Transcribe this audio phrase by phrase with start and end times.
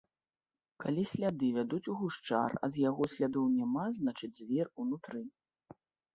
[0.83, 5.25] Калі сляды вядуць у гушчар, а з яго слядоў няма, значыць звер унутры.